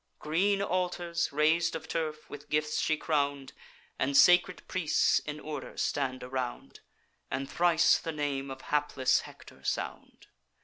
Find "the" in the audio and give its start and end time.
7.99-8.11